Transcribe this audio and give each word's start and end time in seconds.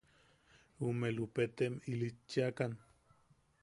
Ume 0.87 1.07
Lupetem 1.17 1.73
ilichiakan. 1.93 2.71